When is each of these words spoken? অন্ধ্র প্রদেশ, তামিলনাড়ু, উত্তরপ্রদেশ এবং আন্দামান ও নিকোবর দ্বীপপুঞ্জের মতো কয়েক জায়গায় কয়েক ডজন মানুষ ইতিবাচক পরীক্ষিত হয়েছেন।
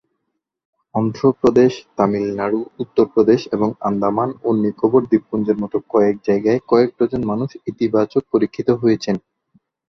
অন্ধ্র 0.95 1.21
প্রদেশ, 1.41 1.71
তামিলনাড়ু, 1.97 2.59
উত্তরপ্রদেশ 2.79 3.41
এবং 3.55 3.69
আন্দামান 3.89 4.29
ও 4.43 4.59
নিকোবর 4.63 5.01
দ্বীপপুঞ্জের 5.09 5.57
মতো 5.63 5.77
কয়েক 5.93 6.15
জায়গায় 6.27 6.59
কয়েক 6.69 6.89
ডজন 6.97 7.21
মানুষ 7.31 7.49
ইতিবাচক 7.71 8.23
পরীক্ষিত 8.33 8.67
হয়েছেন। 8.81 9.15